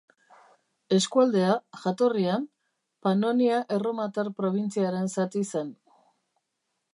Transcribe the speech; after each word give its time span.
Eskualdea, 0.95 1.57
jatorrian, 1.83 2.47
Panonia 3.09 3.59
erromatar 3.77 4.27
probintziaren 4.41 5.13
zati 5.19 5.45
zen. 5.53 5.71